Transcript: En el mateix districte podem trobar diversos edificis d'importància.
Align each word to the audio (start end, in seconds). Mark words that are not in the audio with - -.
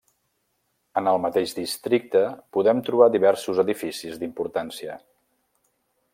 En 1.01 1.09
el 1.11 1.19
mateix 1.25 1.53
districte 1.59 2.23
podem 2.57 2.81
trobar 2.89 3.11
diversos 3.17 3.63
edificis 3.67 4.19
d'importància. 4.25 4.99